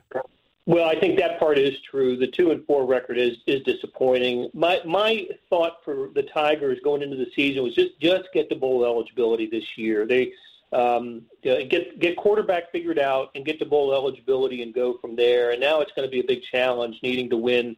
Well, 0.70 0.88
I 0.88 1.00
think 1.00 1.18
that 1.18 1.40
part 1.40 1.58
is 1.58 1.80
true. 1.82 2.16
The 2.16 2.28
two 2.28 2.52
and 2.52 2.64
four 2.68 2.86
record 2.86 3.18
is 3.18 3.38
is 3.48 3.64
disappointing. 3.64 4.52
My 4.54 4.80
my 4.86 5.28
thought 5.50 5.78
for 5.84 6.10
the 6.14 6.22
Tigers 6.22 6.78
going 6.84 7.02
into 7.02 7.18
the 7.18 7.26
season 7.36 7.64
was 7.64 7.74
just 7.74 8.00
just 8.00 8.26
get 8.36 8.50
the 8.50 8.56
bowl 8.56 8.86
eligibility 8.86 9.48
this 9.48 9.80
year. 9.80 10.06
They 10.06 10.32
um, 10.72 11.24
get 11.42 12.00
get 12.00 12.18
quarterback 12.18 12.72
figured 12.72 13.00
out 13.00 13.32
and 13.34 13.44
get 13.44 13.58
the 13.58 13.66
bowl 13.66 13.96
eligibility 13.96 14.62
and 14.62 14.72
go 14.72 15.00
from 15.00 15.16
there. 15.16 15.50
And 15.54 15.60
now 15.60 15.82
it's 15.82 15.92
going 15.94 16.08
to 16.08 16.12
be 16.12 16.20
a 16.20 16.24
big 16.24 16.44
challenge, 16.44 17.00
needing 17.02 17.32
to 17.32 17.38
win 17.38 17.76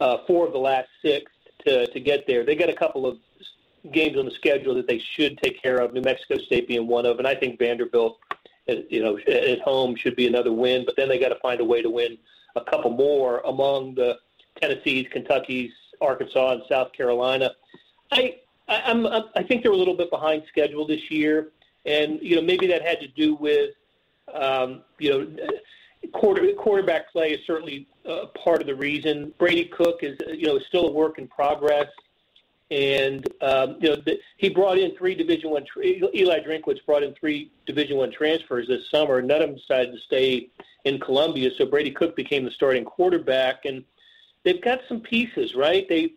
uh, 0.00 0.16
four 0.26 0.46
of 0.46 0.54
the 0.54 0.60
last 0.60 0.88
six 1.02 1.30
to 1.66 1.86
to 1.88 2.00
get 2.00 2.26
there. 2.26 2.42
They 2.42 2.54
got 2.54 2.70
a 2.70 2.74
couple 2.74 3.04
of 3.04 3.18
games 3.92 4.16
on 4.16 4.24
the 4.24 4.30
schedule 4.30 4.74
that 4.76 4.88
they 4.88 4.98
should 5.14 5.36
take 5.42 5.62
care 5.62 5.76
of. 5.76 5.92
New 5.92 6.00
Mexico 6.00 6.38
State 6.38 6.68
being 6.68 6.86
one 6.86 7.04
of, 7.04 7.18
and 7.18 7.28
I 7.28 7.34
think 7.34 7.58
Vanderbilt 7.58 8.18
you 8.66 9.02
know, 9.02 9.18
at 9.18 9.60
home 9.60 9.96
should 9.96 10.16
be 10.16 10.26
another 10.26 10.52
win. 10.52 10.84
But 10.84 10.96
then 10.96 11.08
they 11.08 11.18
got 11.18 11.30
to 11.30 11.38
find 11.40 11.60
a 11.60 11.64
way 11.64 11.82
to 11.82 11.90
win 11.90 12.18
a 12.56 12.60
couple 12.60 12.90
more 12.90 13.40
among 13.40 13.94
the 13.94 14.18
Tennessee's, 14.60 15.06
Kentucky's, 15.10 15.72
Arkansas, 16.00 16.52
and 16.52 16.62
South 16.68 16.92
Carolina. 16.92 17.50
I 18.10 18.36
I'm, 18.68 19.06
I 19.06 19.42
think 19.42 19.62
they're 19.62 19.72
a 19.72 19.76
little 19.76 19.96
bit 19.96 20.10
behind 20.10 20.44
schedule 20.48 20.86
this 20.86 21.10
year, 21.10 21.50
and 21.84 22.18
you 22.22 22.36
know 22.36 22.42
maybe 22.42 22.66
that 22.68 22.82
had 22.82 23.00
to 23.00 23.08
do 23.08 23.34
with 23.34 23.70
um, 24.32 24.82
you 24.98 25.10
know 25.10 25.48
quarter, 26.12 26.52
quarterback 26.52 27.10
play 27.12 27.32
is 27.32 27.40
certainly 27.46 27.88
uh, 28.08 28.26
part 28.42 28.60
of 28.60 28.66
the 28.66 28.74
reason. 28.74 29.32
Brady 29.38 29.64
Cook 29.64 30.02
is 30.02 30.18
you 30.28 30.46
know 30.46 30.56
is 30.56 30.66
still 30.66 30.88
a 30.88 30.92
work 30.92 31.18
in 31.18 31.28
progress 31.28 31.88
and 32.72 33.28
um, 33.42 33.76
you 33.80 33.90
know 33.90 33.96
the, 33.96 34.18
he 34.38 34.48
brought 34.48 34.78
in 34.78 34.96
three 34.96 35.14
Division 35.14 35.50
One. 35.50 35.66
Eli 35.84 36.40
Drinkwitz 36.40 36.84
brought 36.86 37.02
in 37.02 37.12
three 37.14 37.50
Division 37.66 37.98
One 37.98 38.10
transfers 38.10 38.66
this 38.66 38.90
summer. 38.90 39.20
None 39.20 39.42
of 39.42 39.48
them 39.50 39.58
decided 39.58 39.92
to 39.92 40.00
stay 40.00 40.48
in 40.84 40.98
Columbia, 40.98 41.50
so 41.56 41.66
Brady 41.66 41.90
Cook 41.90 42.16
became 42.16 42.44
the 42.44 42.50
starting 42.50 42.84
quarterback, 42.84 43.66
and 43.66 43.84
they've 44.42 44.62
got 44.62 44.80
some 44.88 45.00
pieces, 45.00 45.54
right? 45.54 45.86
They 45.86 46.14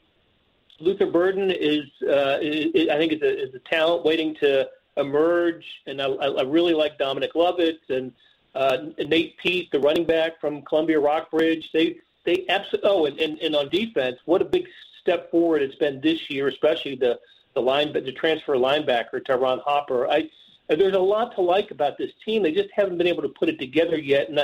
Luther 0.79 1.07
Burden 1.07 1.51
is, 1.51 1.85
uh, 2.03 2.39
is 2.41 2.89
I 2.89 2.97
think, 2.97 3.13
is 3.13 3.21
a, 3.21 3.43
is 3.43 3.53
a 3.53 3.59
talent 3.59 4.05
waiting 4.05 4.33
to 4.35 4.69
emerge, 4.97 5.65
and 5.87 6.01
I, 6.01 6.05
I 6.05 6.43
really 6.43 6.73
like 6.73 6.97
Dominic 6.97 7.35
Lovett 7.35 7.81
and 7.89 8.13
uh, 8.55 8.77
Nate 8.97 9.37
Peat, 9.37 9.71
the 9.71 9.79
running 9.79 10.05
back 10.05 10.39
from 10.39 10.61
Columbia 10.61 10.99
Rockbridge. 11.01 11.69
They 11.73 11.97
they 12.25 12.45
absolutely. 12.47 12.89
Oh, 12.89 13.05
and, 13.05 13.19
and, 13.19 13.39
and 13.39 13.55
on 13.55 13.69
defense, 13.69 14.17
what 14.23 14.41
a 14.41 14.45
big 14.45 14.67
step 15.05 15.29
forward 15.29 15.61
it's 15.61 15.75
been 15.75 16.01
this 16.01 16.29
year, 16.29 16.47
especially 16.47 16.95
the 16.95 17.19
the 17.53 17.61
line 17.61 17.93
the 17.93 18.11
transfer 18.11 18.55
linebacker 18.55 19.23
Ty'Ron 19.25 19.59
Hopper. 19.59 20.09
I 20.09 20.29
there's 20.67 20.95
a 20.95 20.99
lot 20.99 21.35
to 21.35 21.41
like 21.41 21.69
about 21.69 21.97
this 21.97 22.11
team. 22.25 22.41
They 22.41 22.51
just 22.51 22.69
haven't 22.73 22.97
been 22.97 23.07
able 23.07 23.21
to 23.21 23.29
put 23.29 23.49
it 23.49 23.59
together 23.59 23.97
yet. 23.97 24.29
And, 24.29 24.39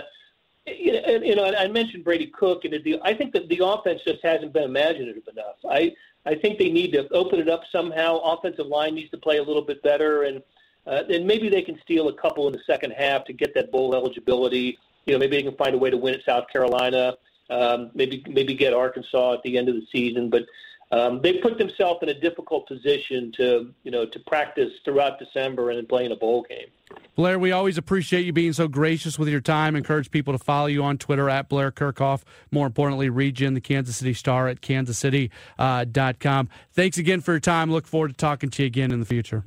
you 0.67 1.35
know, 1.35 1.45
I 1.45 1.67
mentioned 1.67 2.03
Brady 2.03 2.27
Cook, 2.27 2.63
and 2.63 2.73
the, 2.83 2.99
I 3.03 3.15
think 3.15 3.33
that 3.33 3.49
the 3.49 3.61
offense 3.63 4.01
just 4.05 4.19
hasn't 4.23 4.53
been 4.53 4.63
imaginative 4.63 5.23
enough. 5.31 5.55
I 5.67 5.93
I 6.27 6.35
think 6.35 6.59
they 6.59 6.69
need 6.69 6.91
to 6.93 7.11
open 7.11 7.39
it 7.39 7.49
up 7.49 7.63
somehow. 7.71 8.17
Offensive 8.19 8.67
line 8.67 8.93
needs 8.93 9.09
to 9.09 9.17
play 9.17 9.37
a 9.37 9.43
little 9.43 9.63
bit 9.63 9.81
better, 9.81 10.23
and 10.23 10.43
uh, 10.85 11.01
maybe 11.09 11.49
they 11.49 11.63
can 11.63 11.79
steal 11.81 12.09
a 12.09 12.13
couple 12.13 12.45
in 12.45 12.53
the 12.53 12.61
second 12.67 12.91
half 12.91 13.25
to 13.25 13.33
get 13.33 13.55
that 13.55 13.71
bowl 13.71 13.95
eligibility. 13.95 14.77
You 15.07 15.13
know, 15.13 15.19
maybe 15.19 15.37
they 15.37 15.43
can 15.43 15.55
find 15.55 15.73
a 15.73 15.79
way 15.79 15.89
to 15.89 15.97
win 15.97 16.13
at 16.13 16.23
South 16.23 16.47
Carolina. 16.53 17.15
Um, 17.51 17.91
maybe 17.93 18.23
maybe 18.27 18.53
get 18.55 18.73
Arkansas 18.73 19.33
at 19.33 19.43
the 19.43 19.57
end 19.57 19.67
of 19.67 19.75
the 19.75 19.85
season, 19.91 20.29
but 20.29 20.43
um, 20.91 21.21
they 21.21 21.33
put 21.33 21.57
themselves 21.57 21.99
in 22.01 22.09
a 22.09 22.13
difficult 22.13 22.67
position 22.67 23.31
to 23.37 23.73
you 23.83 23.91
know 23.91 24.05
to 24.05 24.19
practice 24.21 24.71
throughout 24.83 25.19
December 25.19 25.69
and 25.69 25.77
then 25.77 25.85
play 25.85 26.05
in 26.05 26.11
a 26.11 26.15
bowl 26.15 26.45
game. 26.47 26.67
Blair, 27.15 27.39
we 27.39 27.51
always 27.51 27.77
appreciate 27.77 28.25
you 28.25 28.33
being 28.33 28.53
so 28.53 28.67
gracious 28.67 29.19
with 29.19 29.27
your 29.27 29.41
time. 29.41 29.75
Encourage 29.75 30.11
people 30.11 30.33
to 30.33 30.39
follow 30.39 30.67
you 30.67 30.83
on 30.83 30.97
Twitter 30.97 31.29
at 31.29 31.49
Blair 31.49 31.71
Kerkhoff. 31.71 32.23
More 32.51 32.67
importantly, 32.67 33.09
read 33.09 33.39
you 33.39 33.47
in 33.47 33.53
the 33.53 33.61
Kansas 33.61 33.97
City 33.97 34.13
Star 34.13 34.47
at 34.47 34.61
kansascity.com. 34.61 36.49
Uh, 36.49 36.55
Thanks 36.73 36.97
again 36.97 37.21
for 37.21 37.33
your 37.33 37.39
time. 37.39 37.71
Look 37.71 37.87
forward 37.87 38.09
to 38.09 38.13
talking 38.13 38.49
to 38.49 38.63
you 38.63 38.67
again 38.67 38.91
in 38.91 38.99
the 38.99 39.05
future. 39.05 39.43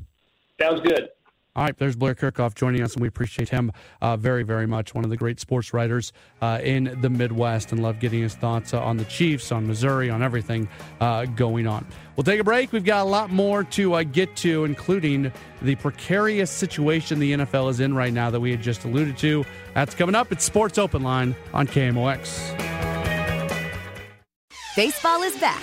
Sounds 0.61 0.81
good. 0.81 1.09
All 1.57 1.63
right, 1.63 1.77
there's 1.79 1.95
Blair 1.95 2.17
Kerkhoff 2.17 2.57
joining 2.57 2.83
us, 2.83 2.95
and 2.95 3.03
we 3.03 3.07
appreciate 3.07 3.49
him 3.49 3.71
uh, 4.03 4.17
very, 4.17 4.43
very 4.43 4.67
much. 4.67 4.93
One 4.93 5.05
of 5.05 5.11
the 5.11 5.17
great 5.17 5.39
sports 5.39 5.73
writers 5.73 6.13
uh, 6.43 6.59
in 6.63 6.99
the 7.01 7.09
Midwest, 7.09 7.71
and 7.71 7.81
love 7.81 8.01
getting 8.01 8.23
his 8.23 8.35
thoughts 8.35 8.75
uh, 8.75 8.83
on 8.83 8.97
the 8.97 9.05
Chiefs, 9.05 9.53
on 9.53 9.65
Missouri, 9.65 10.11
on 10.11 10.21
everything 10.21 10.69
uh, 11.01 11.27
going 11.27 11.69
on. 11.69 11.87
We'll 12.17 12.25
take 12.25 12.41
a 12.41 12.45
break. 12.45 12.73
We've 12.73 12.85
got 12.85 13.03
a 13.03 13.09
lot 13.09 13.31
more 13.31 13.63
to 13.63 13.95
uh, 13.95 14.03
get 14.03 14.35
to, 14.37 14.65
including 14.65 15.31
the 15.63 15.77
precarious 15.77 16.51
situation 16.51 17.21
the 17.21 17.35
NFL 17.35 17.71
is 17.71 17.79
in 17.79 17.95
right 17.95 18.13
now 18.13 18.31
that 18.31 18.41
we 18.41 18.51
had 18.51 18.61
just 18.61 18.85
alluded 18.85 19.17
to. 19.19 19.45
That's 19.75 19.95
coming 19.95 20.17
up. 20.17 20.33
It's 20.33 20.45
Sports 20.45 20.77
Open 20.77 21.05
Line 21.05 21.37
on 21.53 21.69
KMOX. 21.69 22.61
Baseball 24.75 25.23
is 25.23 25.37
back, 25.39 25.63